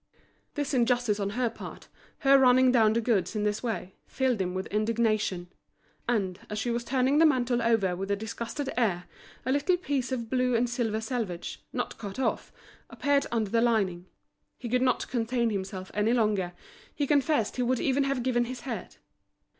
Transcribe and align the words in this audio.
This 0.55 0.73
injustice 0.73 1.19
on 1.19 1.29
her 1.37 1.47
part, 1.47 1.87
her 2.21 2.39
running 2.39 2.71
down 2.71 2.93
the 2.93 3.01
goods 3.01 3.35
in 3.35 3.43
this 3.43 3.61
way, 3.61 3.93
filled 4.07 4.41
him 4.41 4.55
with 4.55 4.65
indignation. 4.73 5.47
And, 6.09 6.39
as 6.49 6.57
she 6.57 6.71
was 6.71 6.81
still 6.81 6.97
turning 6.97 7.19
the 7.19 7.25
mantle 7.27 7.61
over 7.61 7.95
with 7.95 8.09
a 8.09 8.15
disgusted 8.15 8.71
air, 8.75 9.03
a 9.45 9.51
little 9.51 9.77
piece 9.77 10.11
of 10.11 10.21
the 10.21 10.25
blue 10.25 10.55
and 10.55 10.67
silver 10.67 11.01
selvage, 11.01 11.61
not 11.71 11.99
cut 11.99 12.17
off, 12.17 12.51
appeared 12.89 13.27
under 13.31 13.51
the 13.51 13.61
lining. 13.61 14.07
He 14.57 14.69
could 14.69 14.81
not 14.81 15.07
contain 15.07 15.51
himself 15.51 15.91
any 15.93 16.13
longer; 16.13 16.53
he 16.95 17.05
confessed 17.05 17.57
he 17.57 17.61
would 17.61 17.79
even 17.79 18.05
have 18.05 18.23
given 18.23 18.45
his 18.45 18.61
head. 18.61 18.95